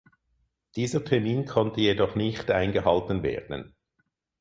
Dieser 0.75 1.03
Termin 1.05 1.45
konnte 1.45 1.79
jedoch 1.79 2.15
nicht 2.15 2.49
eingehalten 2.49 3.21
werden. 3.21 3.75